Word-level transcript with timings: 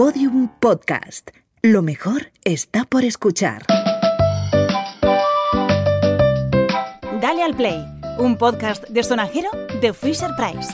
Podium 0.00 0.48
Podcast. 0.60 1.28
Lo 1.60 1.82
mejor 1.82 2.32
está 2.42 2.86
por 2.86 3.04
escuchar. 3.04 3.66
Dale 7.20 7.42
al 7.42 7.54
Play, 7.54 7.84
un 8.18 8.38
podcast 8.38 8.88
de 8.88 9.02
sonajero 9.02 9.50
de 9.82 9.92
Fisher 9.92 10.30
Price. 10.38 10.72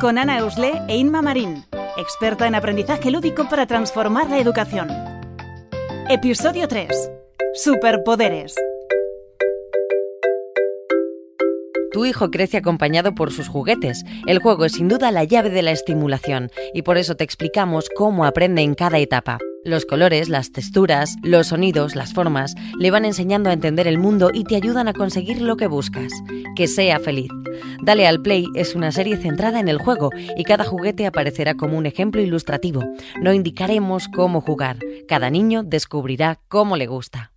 Con 0.00 0.18
Ana 0.18 0.38
Eusle 0.38 0.82
e 0.86 0.96
Inma 0.98 1.20
Marín, 1.20 1.64
experta 1.96 2.46
en 2.46 2.54
aprendizaje 2.54 3.10
lúdico 3.10 3.48
para 3.48 3.66
transformar 3.66 4.30
la 4.30 4.38
educación. 4.38 4.88
Episodio 6.08 6.68
3. 6.68 7.10
Superpoderes. 7.54 8.54
Tu 11.92 12.04
hijo 12.04 12.30
crece 12.30 12.56
acompañado 12.56 13.14
por 13.14 13.32
sus 13.32 13.48
juguetes. 13.48 14.04
El 14.26 14.38
juego 14.38 14.64
es 14.64 14.72
sin 14.72 14.88
duda 14.88 15.10
la 15.10 15.24
llave 15.24 15.50
de 15.50 15.62
la 15.62 15.72
estimulación 15.72 16.50
y 16.72 16.82
por 16.82 16.98
eso 16.98 17.16
te 17.16 17.24
explicamos 17.24 17.88
cómo 17.94 18.24
aprende 18.24 18.62
en 18.62 18.74
cada 18.74 18.98
etapa. 18.98 19.38
Los 19.64 19.84
colores, 19.84 20.28
las 20.28 20.52
texturas, 20.52 21.16
los 21.22 21.48
sonidos, 21.48 21.94
las 21.94 22.14
formas 22.14 22.54
le 22.78 22.90
van 22.90 23.04
enseñando 23.04 23.50
a 23.50 23.52
entender 23.52 23.86
el 23.86 23.98
mundo 23.98 24.30
y 24.32 24.44
te 24.44 24.56
ayudan 24.56 24.88
a 24.88 24.94
conseguir 24.94 25.42
lo 25.42 25.56
que 25.56 25.66
buscas. 25.66 26.12
Que 26.56 26.66
sea 26.66 26.98
feliz. 26.98 27.30
Dale 27.82 28.06
al 28.06 28.22
Play 28.22 28.46
es 28.54 28.74
una 28.74 28.90
serie 28.90 29.16
centrada 29.16 29.60
en 29.60 29.68
el 29.68 29.78
juego 29.78 30.10
y 30.36 30.44
cada 30.44 30.64
juguete 30.64 31.06
aparecerá 31.06 31.54
como 31.54 31.76
un 31.76 31.86
ejemplo 31.86 32.22
ilustrativo. 32.22 32.84
No 33.20 33.34
indicaremos 33.34 34.08
cómo 34.08 34.40
jugar. 34.40 34.78
Cada 35.08 35.28
niño 35.28 35.62
descubrirá 35.62 36.40
cómo 36.48 36.76
le 36.76 36.86
gusta. 36.86 37.32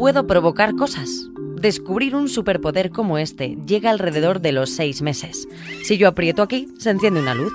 Puedo 0.00 0.26
provocar 0.26 0.76
cosas. 0.76 1.28
Descubrir 1.56 2.16
un 2.16 2.30
superpoder 2.30 2.88
como 2.88 3.18
este 3.18 3.58
llega 3.66 3.90
alrededor 3.90 4.40
de 4.40 4.50
los 4.50 4.70
seis 4.70 5.02
meses. 5.02 5.46
Si 5.82 5.98
yo 5.98 6.08
aprieto 6.08 6.40
aquí, 6.40 6.68
se 6.78 6.88
enciende 6.88 7.20
una 7.20 7.34
luz. 7.34 7.52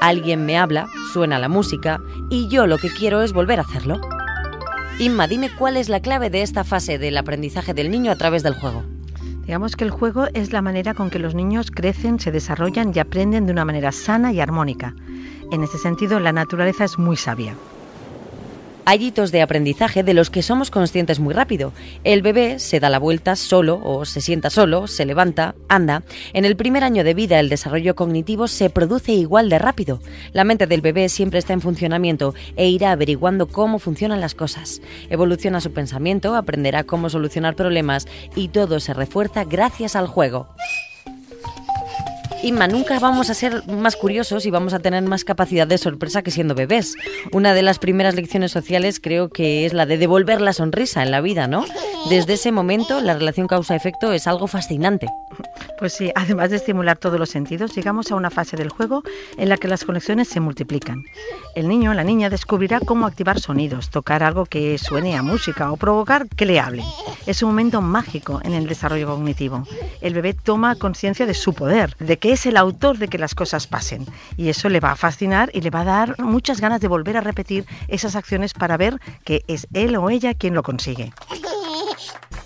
Alguien 0.00 0.46
me 0.46 0.56
habla, 0.56 0.86
suena 1.12 1.40
la 1.40 1.48
música 1.48 1.98
y 2.30 2.48
yo 2.50 2.68
lo 2.68 2.78
que 2.78 2.88
quiero 2.88 3.20
es 3.22 3.32
volver 3.32 3.58
a 3.58 3.62
hacerlo. 3.62 4.00
Inma, 5.00 5.26
dime 5.26 5.50
cuál 5.58 5.76
es 5.76 5.88
la 5.88 5.98
clave 5.98 6.30
de 6.30 6.42
esta 6.42 6.62
fase 6.62 6.98
del 6.98 7.16
aprendizaje 7.16 7.74
del 7.74 7.90
niño 7.90 8.12
a 8.12 8.16
través 8.16 8.44
del 8.44 8.54
juego. 8.54 8.84
Digamos 9.44 9.74
que 9.74 9.82
el 9.82 9.90
juego 9.90 10.28
es 10.34 10.52
la 10.52 10.62
manera 10.62 10.94
con 10.94 11.10
que 11.10 11.18
los 11.18 11.34
niños 11.34 11.72
crecen, 11.72 12.20
se 12.20 12.30
desarrollan 12.30 12.92
y 12.94 13.00
aprenden 13.00 13.46
de 13.46 13.50
una 13.50 13.64
manera 13.64 13.90
sana 13.90 14.32
y 14.32 14.38
armónica. 14.38 14.94
En 15.50 15.64
ese 15.64 15.78
sentido, 15.78 16.20
la 16.20 16.32
naturaleza 16.32 16.84
es 16.84 16.96
muy 16.96 17.16
sabia. 17.16 17.56
Hay 18.90 19.04
hitos 19.04 19.32
de 19.32 19.42
aprendizaje 19.42 20.02
de 20.02 20.14
los 20.14 20.30
que 20.30 20.40
somos 20.40 20.70
conscientes 20.70 21.20
muy 21.20 21.34
rápido. 21.34 21.74
El 22.04 22.22
bebé 22.22 22.58
se 22.58 22.80
da 22.80 22.88
la 22.88 22.98
vuelta 22.98 23.36
solo 23.36 23.82
o 23.84 24.06
se 24.06 24.22
sienta 24.22 24.48
solo, 24.48 24.86
se 24.86 25.04
levanta, 25.04 25.54
anda. 25.68 26.04
En 26.32 26.46
el 26.46 26.56
primer 26.56 26.84
año 26.84 27.04
de 27.04 27.12
vida 27.12 27.38
el 27.38 27.50
desarrollo 27.50 27.94
cognitivo 27.94 28.48
se 28.48 28.70
produce 28.70 29.12
igual 29.12 29.50
de 29.50 29.58
rápido. 29.58 30.00
La 30.32 30.44
mente 30.44 30.66
del 30.66 30.80
bebé 30.80 31.10
siempre 31.10 31.38
está 31.38 31.52
en 31.52 31.60
funcionamiento 31.60 32.34
e 32.56 32.70
irá 32.70 32.92
averiguando 32.92 33.48
cómo 33.48 33.78
funcionan 33.78 34.22
las 34.22 34.34
cosas. 34.34 34.80
Evoluciona 35.10 35.60
su 35.60 35.70
pensamiento, 35.70 36.34
aprenderá 36.34 36.84
cómo 36.84 37.10
solucionar 37.10 37.56
problemas 37.56 38.06
y 38.36 38.48
todo 38.48 38.80
se 38.80 38.94
refuerza 38.94 39.44
gracias 39.44 39.96
al 39.96 40.06
juego. 40.06 40.48
Inma, 42.42 42.68
nunca 42.68 42.98
vamos 43.00 43.30
a 43.30 43.34
ser 43.34 43.66
más 43.66 43.96
curiosos 43.96 44.46
y 44.46 44.50
vamos 44.50 44.72
a 44.72 44.78
tener 44.78 45.02
más 45.02 45.24
capacidad 45.24 45.66
de 45.66 45.76
sorpresa 45.76 46.22
que 46.22 46.30
siendo 46.30 46.54
bebés. 46.54 46.94
Una 47.32 47.52
de 47.52 47.62
las 47.62 47.78
primeras 47.78 48.14
lecciones 48.14 48.52
sociales 48.52 49.00
creo 49.00 49.28
que 49.28 49.66
es 49.66 49.72
la 49.72 49.86
de 49.86 49.98
devolver 49.98 50.40
la 50.40 50.52
sonrisa 50.52 51.02
en 51.02 51.10
la 51.10 51.20
vida, 51.20 51.48
¿no? 51.48 51.64
Desde 52.08 52.34
ese 52.34 52.52
momento 52.52 53.00
la 53.00 53.14
relación 53.14 53.48
causa-efecto 53.48 54.12
es 54.12 54.26
algo 54.26 54.46
fascinante. 54.46 55.08
Pues 55.78 55.92
sí, 55.92 56.10
además 56.14 56.50
de 56.50 56.56
estimular 56.56 56.98
todos 56.98 57.20
los 57.20 57.30
sentidos, 57.30 57.74
llegamos 57.74 58.10
a 58.10 58.16
una 58.16 58.30
fase 58.30 58.56
del 58.56 58.68
juego 58.68 59.04
en 59.36 59.48
la 59.48 59.56
que 59.56 59.68
las 59.68 59.84
conexiones 59.84 60.26
se 60.26 60.40
multiplican. 60.40 61.04
El 61.54 61.68
niño, 61.68 61.94
la 61.94 62.02
niña, 62.02 62.30
descubrirá 62.30 62.80
cómo 62.80 63.06
activar 63.06 63.38
sonidos, 63.38 63.90
tocar 63.90 64.24
algo 64.24 64.44
que 64.44 64.76
suene 64.78 65.16
a 65.16 65.22
música 65.22 65.70
o 65.70 65.76
provocar 65.76 66.28
que 66.28 66.46
le 66.46 66.58
hablen. 66.58 66.84
Es 67.26 67.42
un 67.42 67.50
momento 67.50 67.80
mágico 67.80 68.40
en 68.42 68.54
el 68.54 68.66
desarrollo 68.66 69.06
cognitivo. 69.06 69.68
El 70.00 70.14
bebé 70.14 70.34
toma 70.34 70.74
conciencia 70.74 71.26
de 71.26 71.34
su 71.34 71.54
poder, 71.54 71.96
de 71.98 72.18
que 72.18 72.32
es 72.32 72.46
el 72.46 72.56
autor 72.56 72.98
de 72.98 73.06
que 73.06 73.18
las 73.18 73.36
cosas 73.36 73.68
pasen. 73.68 74.04
Y 74.36 74.48
eso 74.48 74.68
le 74.68 74.80
va 74.80 74.92
a 74.92 74.96
fascinar 74.96 75.50
y 75.54 75.60
le 75.60 75.70
va 75.70 75.82
a 75.82 75.84
dar 75.84 76.18
muchas 76.18 76.60
ganas 76.60 76.80
de 76.80 76.88
volver 76.88 77.16
a 77.16 77.20
repetir 77.20 77.66
esas 77.86 78.16
acciones 78.16 78.52
para 78.52 78.76
ver 78.76 78.98
que 79.24 79.44
es 79.46 79.68
él 79.74 79.94
o 79.96 80.10
ella 80.10 80.34
quien 80.34 80.54
lo 80.54 80.64
consigue. 80.64 81.12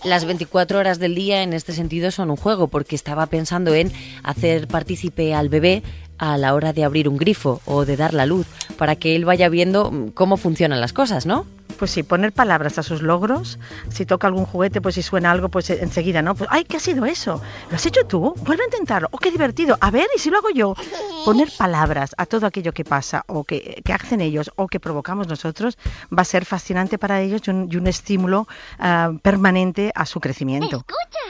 Las 0.04 0.24
24 0.24 0.80
horas 0.80 0.98
del 0.98 1.14
día 1.14 1.44
en 1.44 1.52
este 1.52 1.72
sentido 1.72 2.10
son 2.10 2.30
un 2.30 2.36
juego 2.36 2.66
porque 2.66 2.96
estaba 2.96 3.26
pensando 3.26 3.72
en 3.72 3.92
hacer 4.24 4.66
partícipe 4.66 5.32
al 5.32 5.48
bebé 5.48 5.84
a 6.22 6.38
la 6.38 6.54
hora 6.54 6.72
de 6.72 6.84
abrir 6.84 7.08
un 7.08 7.16
grifo 7.16 7.60
o 7.64 7.84
de 7.84 7.96
dar 7.96 8.14
la 8.14 8.26
luz 8.26 8.46
para 8.78 8.94
que 8.94 9.16
él 9.16 9.24
vaya 9.24 9.48
viendo 9.48 9.90
mm, 9.90 10.10
cómo 10.10 10.36
funcionan 10.36 10.80
las 10.80 10.92
cosas, 10.92 11.26
¿no? 11.26 11.46
Pues 11.78 11.90
sí, 11.90 12.04
poner 12.04 12.32
palabras 12.32 12.78
a 12.78 12.84
sus 12.84 13.02
logros. 13.02 13.58
Si 13.88 14.06
toca 14.06 14.28
algún 14.28 14.44
juguete, 14.44 14.80
pues 14.80 14.94
si 14.94 15.02
suena 15.02 15.32
algo, 15.32 15.48
pues 15.48 15.68
enseguida, 15.70 16.22
¿no? 16.22 16.36
Pues, 16.36 16.48
ay, 16.52 16.62
¿qué 16.62 16.76
ha 16.76 16.80
sido 16.80 17.06
eso? 17.06 17.42
¿Lo 17.70 17.74
has 17.74 17.84
hecho 17.86 18.06
tú? 18.06 18.34
Vuelve 18.44 18.62
a 18.62 18.66
intentarlo. 18.66 19.08
¡Oh, 19.10 19.18
qué 19.18 19.32
divertido! 19.32 19.76
A 19.80 19.90
ver, 19.90 20.06
¿y 20.14 20.20
si 20.20 20.30
lo 20.30 20.38
hago 20.38 20.50
yo? 20.50 20.76
Poner 21.24 21.50
palabras 21.58 22.14
a 22.16 22.26
todo 22.26 22.46
aquello 22.46 22.72
que 22.72 22.84
pasa 22.84 23.24
o 23.26 23.42
que, 23.42 23.82
que 23.84 23.92
hacen 23.92 24.20
ellos 24.20 24.52
o 24.54 24.68
que 24.68 24.78
provocamos 24.78 25.26
nosotros 25.26 25.76
va 26.16 26.22
a 26.22 26.24
ser 26.24 26.44
fascinante 26.44 26.98
para 26.98 27.20
ellos 27.20 27.40
y 27.46 27.50
un, 27.50 27.68
y 27.68 27.76
un 27.76 27.88
estímulo 27.88 28.46
ah, 28.78 29.10
permanente 29.20 29.90
a 29.92 30.06
su 30.06 30.20
crecimiento. 30.20 30.84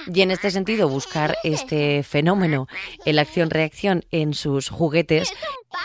Y 0.06 0.22
en 0.22 0.30
este 0.30 0.50
sentido, 0.50 0.88
buscar 0.88 1.36
este 1.44 2.02
fenómeno, 2.02 2.66
el 3.04 3.18
acción-reacción 3.18 4.04
en 4.10 4.34
sus 4.34 4.68
juguetes, 4.68 5.32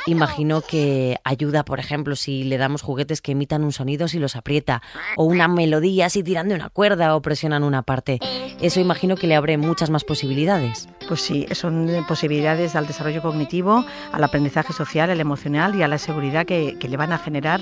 imagino 0.05 0.61
que 0.61 1.17
ayuda, 1.23 1.63
por 1.63 1.79
ejemplo, 1.79 2.15
si 2.15 2.43
le 2.43 2.57
damos 2.57 2.81
juguetes 2.81 3.21
que 3.21 3.33
imitan 3.33 3.63
un 3.63 3.71
sonido 3.71 4.07
si 4.07 4.19
los 4.19 4.35
aprieta, 4.35 4.81
o 5.15 5.25
una 5.25 5.47
melodía 5.47 6.09
si 6.09 6.23
tiran 6.23 6.49
de 6.49 6.55
una 6.55 6.69
cuerda 6.69 7.15
o 7.15 7.21
presionan 7.21 7.63
una 7.63 7.83
parte. 7.83 8.19
Eso 8.61 8.79
imagino 8.79 9.15
que 9.15 9.27
le 9.27 9.35
abre 9.35 9.57
muchas 9.57 9.89
más 9.89 10.03
posibilidades. 10.03 10.89
Pues 11.07 11.21
sí, 11.21 11.45
son 11.51 12.05
posibilidades 12.07 12.75
al 12.75 12.87
desarrollo 12.87 13.21
cognitivo, 13.21 13.85
al 14.11 14.23
aprendizaje 14.23 14.73
social, 14.73 15.09
al 15.09 15.19
emocional 15.19 15.75
y 15.75 15.83
a 15.83 15.87
la 15.87 15.97
seguridad 15.97 16.45
que, 16.45 16.77
que 16.79 16.89
le 16.89 16.97
van 16.97 17.13
a 17.13 17.17
generar 17.17 17.61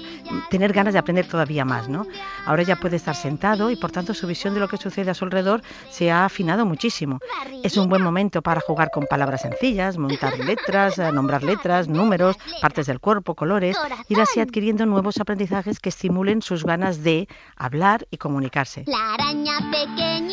tener 0.50 0.74
ganas 0.74 0.94
de 0.94 1.00
aprender 1.00 1.28
todavía 1.28 1.66
más, 1.66 1.90
¿no? 1.90 2.08
Ahora 2.46 2.64
ya 2.64 2.76
puede 2.78 2.96
estar 2.96 3.16
sentado 3.16 3.72
y 3.72 3.76
por 3.76 3.92
tanto 3.92 4.14
su 4.14 4.28
visión 4.28 4.54
de 4.54 4.60
lo 4.60 4.68
que 4.68 4.78
sucede 4.78 5.12
a 5.12 5.14
su 5.14 5.26
alrededor 5.26 5.62
se 5.90 6.12
ha 6.12 6.26
afinado 6.26 6.45
muchísimo. 6.66 7.20
Es 7.64 7.78
un 7.78 7.90
buen 7.90 8.02
momento 8.02 8.42
para 8.42 8.62
jugar 8.62 8.92
con 8.92 9.06
palabras 9.06 9.42
sencillas, 9.42 9.98
montar 9.98 10.38
letras, 10.40 11.00
eh, 11.00 11.12
nombrar 11.12 11.44
letras, 11.44 11.88
números, 11.88 12.38
partes 12.62 12.86
del 12.86 13.00
cuerpo, 13.00 13.36
colores, 13.36 13.76
ir 14.08 14.22
así 14.22 14.40
adquiriendo 14.40 14.86
nuevos 14.86 15.20
aprendizajes 15.20 15.80
que 15.80 15.90
estimulen 15.90 16.42
sus 16.42 16.64
ganas 16.64 17.04
de 17.04 17.28
hablar 17.56 18.08
y 18.12 18.18
comunicarse. 18.18 18.86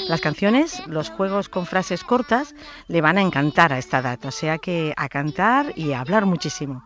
Las 0.08 0.20
canciones, 0.20 0.82
los 0.86 1.10
juegos 1.10 1.48
con 1.48 1.66
frases 1.66 2.04
cortas, 2.04 2.54
le 2.88 3.00
van 3.00 3.18
a 3.18 3.22
encantar 3.22 3.72
a 3.72 3.78
esta 3.78 3.98
edad, 3.98 4.18
o 4.24 4.30
sea 4.30 4.58
que 4.58 4.92
a 4.96 5.08
cantar 5.08 5.72
y 5.76 5.92
a 5.92 6.00
hablar 6.00 6.26
muchísimo. 6.26 6.84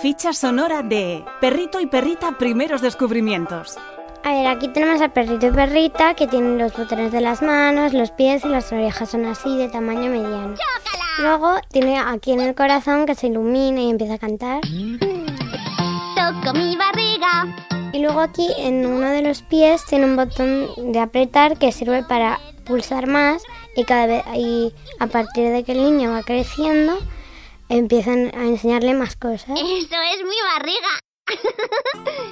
Ficha 0.00 0.32
sonora 0.32 0.82
de 0.82 1.24
Perrito 1.40 1.80
y 1.80 1.86
Perrita 1.86 2.38
Primeros 2.38 2.80
Descubrimientos. 2.80 3.76
A 4.22 4.32
ver, 4.32 4.46
aquí 4.46 4.68
tenemos 4.68 5.00
a 5.00 5.08
perrito 5.08 5.46
y 5.46 5.50
perrita 5.50 6.14
que 6.14 6.26
tienen 6.26 6.58
los 6.58 6.76
botones 6.76 7.10
de 7.10 7.20
las 7.20 7.42
manos, 7.42 7.92
los 7.94 8.10
pies 8.10 8.44
y 8.44 8.48
las 8.48 8.70
orejas 8.70 9.10
son 9.10 9.24
así 9.24 9.56
de 9.56 9.68
tamaño 9.68 10.10
mediano. 10.10 10.54
Luego 11.18 11.56
tiene 11.70 11.98
aquí 11.98 12.32
en 12.32 12.40
el 12.40 12.54
corazón 12.54 13.06
que 13.06 13.14
se 13.14 13.28
ilumina 13.28 13.80
y 13.80 13.90
empieza 13.90 14.14
a 14.14 14.18
cantar. 14.18 14.60
Toco 16.14 16.52
mi 16.54 16.76
barriga. 16.76 17.46
Y 17.92 18.00
luego 18.00 18.20
aquí 18.20 18.48
en 18.58 18.86
uno 18.86 19.08
de 19.10 19.22
los 19.22 19.42
pies 19.42 19.84
tiene 19.86 20.04
un 20.04 20.16
botón 20.16 20.92
de 20.92 21.00
apretar 21.00 21.58
que 21.58 21.72
sirve 21.72 22.04
para 22.04 22.38
pulsar 22.64 23.06
más 23.06 23.42
y 23.74 23.84
cada 23.84 24.06
vez 24.06 24.24
y 24.36 24.72
a 24.98 25.06
partir 25.08 25.50
de 25.50 25.64
que 25.64 25.72
el 25.72 25.82
niño 25.82 26.12
va 26.12 26.22
creciendo 26.22 26.98
empiezan 27.68 28.32
a 28.34 28.44
enseñarle 28.44 28.94
más 28.94 29.16
cosas. 29.16 29.58
Eso 29.58 29.96
es 30.14 30.24
mi 30.24 30.36
barriga. 30.54 31.09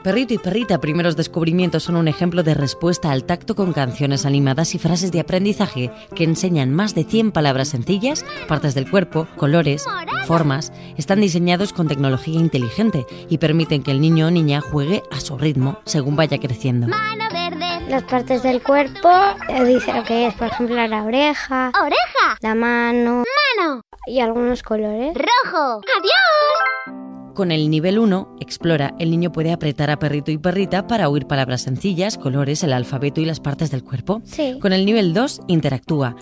Perrito 0.02 0.32
y 0.32 0.38
Perrita 0.38 0.78
Primeros 0.80 1.16
Descubrimientos 1.16 1.82
son 1.82 1.96
un 1.96 2.08
ejemplo 2.08 2.42
de 2.42 2.54
respuesta 2.54 3.10
al 3.10 3.24
tacto 3.24 3.54
con 3.54 3.72
canciones 3.72 4.24
animadas 4.24 4.74
y 4.74 4.78
frases 4.78 5.10
de 5.12 5.20
aprendizaje 5.20 5.90
que 6.14 6.24
enseñan 6.24 6.72
más 6.72 6.94
de 6.94 7.04
100 7.04 7.32
palabras 7.32 7.68
sencillas, 7.68 8.24
partes 8.46 8.74
del 8.74 8.88
cuerpo, 8.90 9.26
colores, 9.36 9.84
formas. 10.26 10.72
Están 10.96 11.20
diseñados 11.20 11.72
con 11.72 11.88
tecnología 11.88 12.38
inteligente 12.38 13.06
y 13.28 13.38
permiten 13.38 13.82
que 13.82 13.90
el 13.90 14.00
niño 14.00 14.28
o 14.28 14.30
niña 14.30 14.60
juegue 14.60 15.02
a 15.10 15.20
su 15.20 15.36
ritmo 15.36 15.80
según 15.84 16.16
vaya 16.16 16.38
creciendo. 16.38 16.86
Mano 16.86 17.24
verde. 17.32 17.66
Las 17.88 18.04
partes 18.04 18.42
del 18.42 18.62
cuerpo 18.62 19.10
eh, 19.48 19.64
dice 19.64 19.92
lo 19.92 20.04
que 20.04 20.26
es, 20.28 20.34
por 20.34 20.46
ejemplo, 20.48 20.76
la 20.86 21.02
oreja, 21.02 21.72
Oreja. 21.82 22.36
la 22.40 22.54
mano 22.54 23.24
Mano. 23.56 23.80
y 24.06 24.20
algunos 24.20 24.62
colores. 24.62 25.14
Rojo. 25.14 25.80
Adiós. 25.98 26.77
Con 27.38 27.52
el 27.52 27.70
nivel 27.70 28.00
1, 28.00 28.38
Explora, 28.40 28.96
el 28.99 29.12
niño 29.12 29.31
puede 29.31 29.52
apretar 29.52 29.90
a 29.90 30.00
perrito 30.00 30.32
y 30.32 30.38
perrita 30.38 30.88
para 30.88 31.08
oír 31.08 31.29
palabras 31.29 31.61
sencillas, 31.61 32.19
colores, 32.19 32.64
el 32.64 32.73
alfabeto 32.73 33.20
y 33.20 33.26
las 33.26 33.38
partes 33.38 33.70
del 33.70 33.85
cuerpo. 33.85 34.20
Sí. 34.25 34.58
Con 34.61 34.73
el 34.73 34.85
nivel 34.85 35.14
2, 35.14 35.43
Interactúa. 35.46 36.17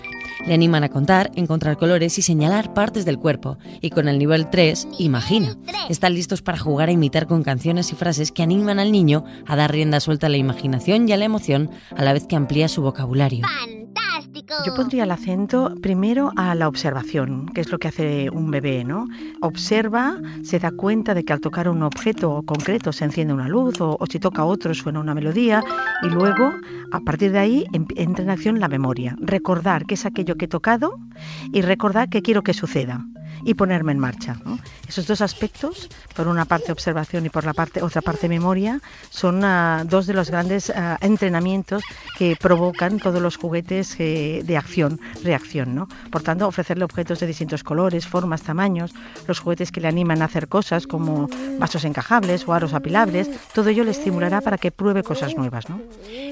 Le 0.45 0.53
animan 0.53 0.83
a 0.83 0.89
contar, 0.89 1.31
encontrar 1.33 1.75
colores 1.77 2.19
y 2.19 2.21
señalar 2.21 2.75
partes 2.75 3.03
del 3.03 3.17
cuerpo. 3.17 3.57
Y 3.81 3.89
con 3.89 4.07
el 4.07 4.19
nivel 4.19 4.51
3, 4.51 4.89
imagina. 4.99 5.57
Están 5.89 6.13
listos 6.13 6.43
para 6.43 6.59
jugar 6.59 6.89
a 6.89 6.91
imitar 6.91 7.25
con 7.25 7.41
canciones 7.41 7.91
y 7.91 7.95
frases 7.95 8.31
que 8.31 8.43
animan 8.43 8.77
al 8.77 8.91
niño 8.91 9.23
a 9.47 9.55
dar 9.55 9.71
rienda 9.71 9.99
suelta 9.99 10.27
a 10.27 10.29
la 10.29 10.37
imaginación 10.37 11.09
y 11.09 11.13
a 11.13 11.17
la 11.17 11.25
emoción 11.25 11.71
a 11.95 12.03
la 12.03 12.13
vez 12.13 12.27
que 12.27 12.35
amplía 12.35 12.67
su 12.67 12.83
vocabulario. 12.83 13.43
Yo 14.65 14.73
pondría 14.75 15.03
el 15.03 15.11
acento 15.11 15.73
primero 15.81 16.31
a 16.37 16.55
la 16.55 16.67
observación, 16.67 17.47
que 17.47 17.61
es 17.61 17.71
lo 17.71 17.79
que 17.79 17.89
hace 17.89 18.29
un 18.29 18.49
bebé, 18.49 18.85
¿no? 18.85 19.07
Observa, 19.41 20.15
se 20.43 20.57
da 20.59 20.71
cuenta 20.71 21.13
de 21.13 21.25
que 21.25 21.33
al 21.33 21.41
tocar 21.41 21.67
un 21.67 21.83
objeto 21.83 22.41
concreto 22.45 22.93
se 22.93 23.03
enciende 23.03 23.33
una 23.33 23.49
luz 23.49 23.81
o, 23.81 23.97
o 23.99 24.05
si 24.05 24.19
toca 24.19 24.45
otro 24.45 24.73
suena 24.73 24.99
una 25.01 25.13
melodía 25.13 25.61
y 26.01 26.07
luego 26.07 26.53
a 26.91 26.99
partir 27.01 27.33
de 27.33 27.39
ahí 27.39 27.65
em- 27.73 27.87
entra 27.95 28.23
en 28.23 28.29
acción 28.29 28.59
la 28.59 28.69
memoria, 28.69 29.17
recordar 29.19 29.85
qué 29.85 29.95
es 29.95 30.05
aquello 30.05 30.35
que 30.35 30.45
he 30.45 30.49
tocado 30.49 30.97
y 31.51 31.61
recordar 31.61 32.09
qué 32.09 32.21
quiero 32.21 32.41
que 32.43 32.53
suceda 32.53 33.05
y 33.47 33.53
ponerme 33.53 33.93
en 33.93 33.99
marcha. 33.99 34.35
¿no? 34.43 34.59
Esos 34.89 35.07
dos 35.07 35.21
aspectos, 35.21 35.89
por 36.13 36.27
una 36.27 36.43
parte 36.43 36.73
observación 36.73 37.25
y 37.25 37.29
por 37.29 37.45
la 37.45 37.53
parte 37.53 37.81
otra 37.81 38.01
parte 38.01 38.27
memoria, 38.27 38.81
son 39.09 39.43
ah, 39.45 39.85
dos 39.87 40.05
de 40.05 40.13
los 40.13 40.29
grandes 40.29 40.69
ah, 40.69 40.97
entrenamientos 40.99 41.81
que 42.17 42.35
provocan 42.35 42.99
todos 42.99 43.21
los 43.21 43.37
juguetes 43.37 43.95
eh, 43.99 44.41
de 44.43 44.57
acción, 44.57 44.99
reacción. 45.23 45.75
¿no? 45.75 45.87
Por 46.11 46.23
tanto, 46.23 46.45
ofrecerle 46.45 46.83
objetos 46.83 47.21
de 47.21 47.27
distintos 47.27 47.63
colores, 47.63 48.05
formas, 48.05 48.41
tamaños, 48.41 48.93
los 49.27 49.39
juguetes 49.39 49.71
que 49.71 49.79
le 49.79 49.87
animan 49.87 50.21
a 50.21 50.25
hacer 50.25 50.49
cosas 50.49 50.85
como 50.85 51.29
vasos 51.57 51.85
encajables 51.85 52.45
o 52.49 52.53
aros 52.53 52.73
apilables, 52.73 53.29
todo 53.53 53.69
ello 53.69 53.85
le 53.85 53.91
estimulará 53.91 54.41
para 54.41 54.57
que 54.57 54.71
pruebe 54.71 55.03
cosas 55.03 55.37
nuevas. 55.37 55.69
¿no? 55.69 55.79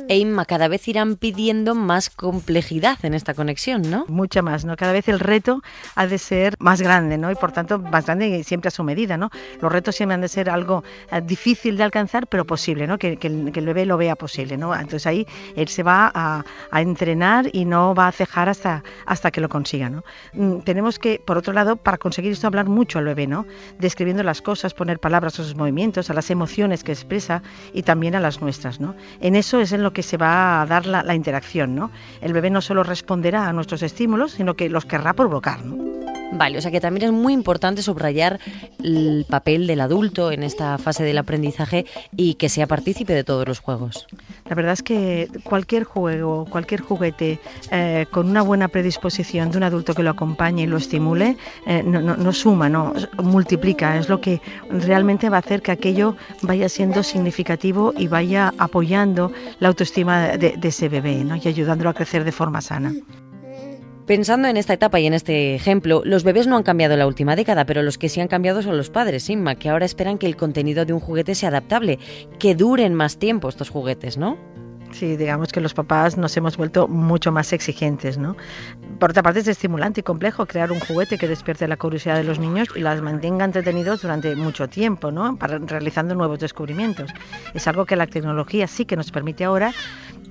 E 0.09 0.17
Inma, 0.17 0.43
cada 0.43 0.67
vez 0.67 0.85
irán 0.89 1.15
pidiendo 1.15 1.75
más 1.75 2.09
complejidad 2.09 2.97
en 3.03 3.13
esta 3.13 3.33
conexión, 3.33 3.89
¿no? 3.89 4.05
mucha 4.09 4.41
más, 4.41 4.65
¿no? 4.65 4.75
Cada 4.75 4.91
vez 4.91 5.07
el 5.07 5.21
reto 5.21 5.61
ha 5.95 6.07
de 6.07 6.17
ser 6.17 6.55
más 6.59 6.81
grande, 6.81 7.04
¿no? 7.05 7.31
Y 7.31 7.35
por 7.35 7.51
tanto, 7.51 7.79
más 7.79 8.05
siempre 8.43 8.67
a 8.67 8.71
su 8.71 8.83
medida, 8.83 9.17
¿no? 9.17 9.29
Los 9.61 9.71
retos 9.71 9.95
siempre 9.95 10.13
han 10.13 10.21
de 10.21 10.27
ser 10.27 10.49
algo 10.49 10.83
eh, 11.11 11.21
difícil 11.21 11.77
de 11.77 11.83
alcanzar, 11.83 12.27
pero 12.27 12.45
posible, 12.45 12.87
¿no? 12.87 12.97
Que, 12.97 13.17
que 13.17 13.27
el, 13.27 13.65
bebé 13.65 13.85
lo 13.85 13.97
vea 13.97 14.15
posible, 14.15 14.57
¿no? 14.57 14.73
Entonces 14.73 15.05
ahí 15.07 15.27
él 15.55 15.67
se 15.67 15.83
va 15.83 16.11
a, 16.13 16.43
entrenar 16.79 17.49
y 17.51 17.65
no 17.65 17.95
va 17.95 18.07
a 18.07 18.11
cejar 18.11 18.47
hasta, 18.49 18.83
hasta 19.05 19.31
que 19.31 19.41
lo 19.41 19.49
consiga. 19.49 19.89
Mm, 20.33 20.59
Tenemos 20.59 20.99
que, 20.99 21.21
por 21.23 21.37
otro 21.37 21.53
lado, 21.53 21.75
para 21.75 21.97
conseguir 21.97 22.31
esto, 22.31 22.47
hablar 22.47 22.67
mucho 22.67 22.99
al 22.99 23.05
bebé. 23.05 23.25
Describiendo 23.79 24.23
las 24.23 24.41
cosas, 24.41 24.73
poner 24.73 24.99
palabras 24.99 25.39
a 25.39 25.43
sus 25.43 25.55
movimientos, 25.55 26.09
a 26.09 26.13
las 26.13 26.29
emociones 26.29 26.83
que 26.83 26.91
expresa 26.91 27.41
y 27.73 27.83
también 27.83 28.15
a 28.15 28.19
las 28.19 28.41
nuestras, 28.41 28.79
¿no? 28.79 28.95
En 29.19 29.35
eso 29.35 29.59
es 29.59 29.71
en 29.71 29.83
lo 29.83 29.93
que 29.93 30.03
se 30.03 30.17
va 30.17 30.61
a 30.61 30.65
dar 30.65 30.85
la, 30.85 31.15
interacción, 31.15 31.75
¿no? 31.75 31.91
El 32.21 32.33
bebé 32.33 32.49
no 32.49 32.61
solo 32.61 32.83
responderá 32.83 33.47
a 33.47 33.53
nuestros 33.53 33.81
estímulos, 33.81 34.33
sino 34.33 34.55
que 34.55 34.69
los 34.69 34.85
querrá 34.85 35.13
provocar. 35.13 35.59
Vale, 36.37 36.57
o 36.57 36.61
sea 36.61 36.69
que 36.69 36.81
también 36.81 37.05
es 37.05 37.11
muy 37.13 37.31
importante 37.33 37.81
subrayar 37.81 38.39
el 38.83 39.25
papel 39.29 39.67
del 39.67 39.79
adulto 39.79 40.31
en 40.31 40.43
esta 40.43 40.77
fase 40.77 41.03
del 41.05 41.17
aprendizaje 41.17 41.85
y 42.17 42.33
que 42.33 42.49
sea 42.49 42.67
partícipe 42.67 43.13
de 43.13 43.23
todos 43.23 43.47
los 43.47 43.59
juegos. 43.59 44.05
La 44.49 44.53
verdad 44.55 44.73
es 44.73 44.83
que 44.83 45.29
cualquier 45.43 45.85
juego, 45.85 46.45
cualquier 46.49 46.81
juguete 46.81 47.39
eh, 47.71 48.05
con 48.11 48.29
una 48.29 48.41
buena 48.41 48.67
predisposición 48.67 49.49
de 49.51 49.57
un 49.57 49.63
adulto 49.63 49.93
que 49.93 50.03
lo 50.03 50.09
acompañe 50.09 50.63
y 50.63 50.67
lo 50.67 50.75
estimule, 50.75 51.37
eh, 51.67 51.83
no, 51.85 52.01
no- 52.01 52.17
no 52.17 52.33
suma, 52.33 52.67
no 52.67 52.93
multiplica. 53.23 53.97
Es 53.97 54.09
lo 54.09 54.19
que 54.19 54.41
realmente 54.69 55.29
va 55.29 55.37
a 55.37 55.39
hacer 55.39 55.61
que 55.61 55.71
aquello 55.71 56.17
vaya 56.41 56.67
siendo 56.67 57.01
significativo 57.01 57.93
y 57.97 58.07
vaya 58.07 58.53
apoyando 58.57 59.31
la 59.59 59.69
autoestima 59.69 60.27
de, 60.37 60.55
de 60.57 60.67
ese 60.67 60.89
bebé 60.89 61.23
¿no? 61.23 61.37
y 61.37 61.47
ayudándolo 61.47 61.89
a 61.91 61.93
crecer 61.93 62.25
de 62.25 62.31
forma 62.33 62.59
sana. 62.61 62.93
Pensando 64.05 64.47
en 64.47 64.55
esta 64.55 64.73
etapa 64.73 64.99
y 64.99 65.07
en 65.07 65.15
este 65.15 65.55
ejemplo, 65.55 66.03
los 66.05 66.23
bebés 66.23 66.45
no 66.45 66.55
han 66.57 66.61
cambiado 66.61 66.93
en 66.93 66.99
la 66.99 67.07
última 67.07 67.35
década, 67.35 67.65
pero 67.65 67.81
los 67.81 67.97
que 67.97 68.07
sí 68.07 68.21
han 68.21 68.27
cambiado 68.27 68.61
son 68.61 68.77
los 68.77 68.91
padres, 68.91 69.27
Inma, 69.31 69.55
que 69.55 69.69
ahora 69.69 69.85
esperan 69.85 70.19
que 70.19 70.27
el 70.27 70.35
contenido 70.35 70.85
de 70.85 70.93
un 70.93 70.99
juguete 70.99 71.33
sea 71.33 71.49
adaptable, 71.49 71.97
que 72.37 72.53
duren 72.53 72.93
más 72.93 73.17
tiempo 73.17 73.49
estos 73.49 73.69
juguetes, 73.69 74.19
¿no? 74.19 74.37
Sí, 74.91 75.17
digamos 75.17 75.51
que 75.51 75.59
los 75.59 75.73
papás 75.73 76.17
nos 76.17 76.37
hemos 76.37 76.55
vuelto 76.55 76.87
mucho 76.87 77.31
más 77.31 77.51
exigentes, 77.51 78.19
¿no? 78.19 78.37
Por 78.99 79.09
otra 79.09 79.23
parte 79.23 79.39
es 79.39 79.47
estimulante 79.47 80.01
y 80.01 80.03
complejo 80.03 80.45
crear 80.45 80.71
un 80.71 80.79
juguete 80.79 81.17
que 81.17 81.27
despierte 81.27 81.67
la 81.67 81.75
curiosidad 81.75 82.15
de 82.15 82.23
los 82.23 82.39
niños 82.39 82.69
y 82.75 82.81
las 82.81 83.01
mantenga 83.01 83.43
entretenidos 83.43 84.03
durante 84.03 84.35
mucho 84.35 84.69
tiempo, 84.69 85.11
¿no? 85.11 85.35
Para, 85.35 85.57
realizando 85.57 86.13
nuevos 86.13 86.39
descubrimientos. 86.39 87.11
Es 87.55 87.67
algo 87.67 87.85
que 87.85 87.95
la 87.95 88.05
tecnología 88.05 88.67
sí 88.67 88.85
que 88.85 88.95
nos 88.95 89.11
permite 89.11 89.43
ahora, 89.43 89.73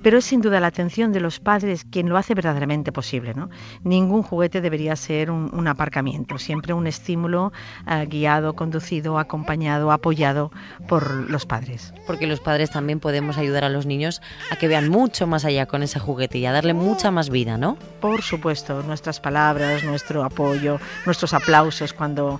pero 0.05 0.19
es 0.19 0.25
sin 0.25 0.39
duda 0.39 0.59
la 0.59 0.67
atención 0.67 1.11
de 1.11 1.19
los 1.19 1.39
padres 1.39 1.83
quien 1.83 2.09
lo 2.09 2.17
hace 2.17 2.35
verdaderamente 2.35 2.91
posible, 2.91 3.33
¿no? 3.33 3.49
Ningún 3.83 4.21
juguete 4.21 4.61
debería 4.61 4.95
ser 4.95 5.31
un, 5.31 5.49
un 5.51 5.67
aparcamiento, 5.67 6.37
siempre 6.37 6.73
un 6.73 6.85
estímulo 6.85 7.51
eh, 7.89 8.05
guiado, 8.07 8.53
conducido, 8.53 9.17
acompañado, 9.17 9.91
apoyado 9.91 10.51
por 10.87 11.27
los 11.27 11.47
padres. 11.47 11.91
Porque 12.05 12.27
los 12.27 12.39
padres 12.39 12.69
también 12.69 12.99
podemos 12.99 13.39
ayudar 13.39 13.63
a 13.63 13.69
los 13.69 13.87
niños 13.87 14.21
a 14.51 14.57
que 14.57 14.67
vean 14.67 14.89
mucho 14.89 15.25
más 15.25 15.43
allá 15.43 15.65
con 15.65 15.81
ese 15.81 15.97
juguete 15.97 16.37
y 16.37 16.45
a 16.45 16.51
darle 16.51 16.75
mucha 16.75 17.09
más 17.09 17.31
vida, 17.31 17.57
¿no? 17.57 17.75
Por 17.99 18.21
supuesto, 18.21 18.83
nuestras 18.83 19.19
palabras, 19.19 19.83
nuestro 19.83 20.23
apoyo, 20.23 20.77
nuestros 21.07 21.33
aplausos 21.33 21.93
cuando, 21.93 22.39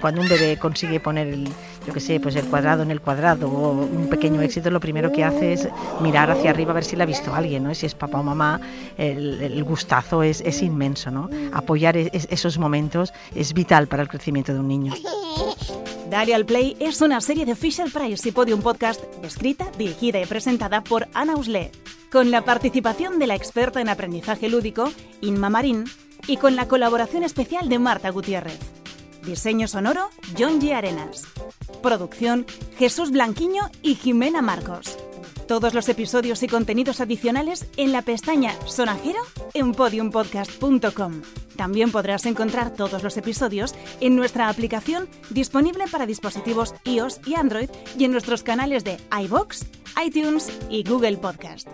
cuando 0.00 0.22
un 0.22 0.28
bebé 0.28 0.58
consigue 0.58 0.98
poner 0.98 1.28
el, 1.28 1.44
yo 1.86 1.92
qué 1.94 2.00
sé, 2.00 2.18
pues 2.18 2.34
el 2.34 2.46
cuadrado 2.46 2.82
en 2.82 2.90
el 2.90 3.00
cuadrado 3.00 3.48
o 3.48 3.70
un 3.70 4.08
pequeño 4.10 4.40
éxito, 4.40 4.72
lo 4.72 4.80
primero 4.80 5.12
que 5.12 5.22
hace 5.22 5.52
es 5.52 5.68
mirar 6.00 6.32
hacia 6.32 6.50
arriba 6.50 6.72
a 6.72 6.74
ver 6.74 6.84
si 6.84 6.95
le 6.96 7.02
ha 7.02 7.06
visto 7.06 7.34
alguien, 7.34 7.64
¿no? 7.64 7.74
Si 7.74 7.86
es 7.86 7.94
papá 7.94 8.20
o 8.20 8.22
mamá, 8.22 8.60
el, 8.96 9.62
gustazo 9.64 10.22
es, 10.22 10.42
inmenso, 10.62 11.10
¿no? 11.10 11.28
Apoyar 11.52 11.96
es- 11.96 12.26
esos 12.30 12.58
momentos 12.58 13.12
es 13.34 13.52
vital 13.52 13.86
para 13.86 14.02
el 14.02 14.08
crecimiento 14.08 14.52
de 14.52 14.60
un 14.60 14.68
niño. 14.68 14.92
Dale 16.10 16.34
al 16.34 16.46
Play 16.46 16.76
es 16.78 17.00
una 17.00 17.20
serie 17.20 17.44
de 17.44 17.56
Fisher 17.56 17.90
Price 17.92 18.28
y 18.28 18.32
Podium 18.32 18.62
Podcast 18.62 19.02
escrita, 19.24 19.70
dirigida 19.76 20.20
y 20.20 20.26
presentada 20.26 20.82
por 20.84 21.08
Ana 21.14 21.36
Usle, 21.36 21.72
con 22.12 22.30
la 22.30 22.42
participación 22.44 23.18
de 23.18 23.26
la 23.26 23.34
experta 23.34 23.80
en 23.80 23.88
aprendizaje 23.88 24.48
lúdico, 24.48 24.92
Inma 25.20 25.50
Marín, 25.50 25.84
y 26.28 26.36
con 26.36 26.54
la 26.56 26.68
colaboración 26.68 27.24
especial 27.24 27.68
de 27.68 27.78
Marta 27.80 28.10
Gutiérrez. 28.10 28.58
Diseño 29.24 29.66
sonoro, 29.66 30.08
John 30.38 30.60
G. 30.60 30.72
Arenas. 30.74 31.24
Producción, 31.82 32.46
Jesús 32.78 33.10
Blanquiño 33.10 33.68
y 33.82 33.96
Jimena 33.96 34.40
Marcos. 34.42 34.96
Todos 35.46 35.74
los 35.74 35.88
episodios 35.88 36.42
y 36.42 36.48
contenidos 36.48 37.00
adicionales 37.00 37.66
en 37.76 37.92
la 37.92 38.02
pestaña 38.02 38.52
Sonajero 38.66 39.20
en 39.54 39.72
podiumpodcast.com. 39.72 41.22
También 41.56 41.92
podrás 41.92 42.26
encontrar 42.26 42.74
todos 42.74 43.02
los 43.04 43.16
episodios 43.16 43.74
en 44.00 44.16
nuestra 44.16 44.48
aplicación 44.48 45.08
disponible 45.30 45.84
para 45.90 46.06
dispositivos 46.06 46.74
iOS 46.84 47.20
y 47.26 47.34
Android 47.34 47.70
y 47.96 48.04
en 48.04 48.12
nuestros 48.12 48.42
canales 48.42 48.82
de 48.82 48.98
iBox, 49.22 49.66
iTunes 50.04 50.50
y 50.68 50.82
Google 50.82 51.16
Podcast. 51.16 51.68